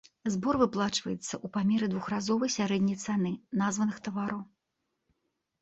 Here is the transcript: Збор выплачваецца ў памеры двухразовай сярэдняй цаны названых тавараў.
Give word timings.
Збор 0.35 0.55
выплачваецца 0.61 1.23
ў 1.23 1.47
памеры 1.57 1.89
двухразовай 1.93 2.53
сярэдняй 2.57 2.97
цаны 3.05 3.31
названых 3.63 3.97
тавараў. 4.09 4.41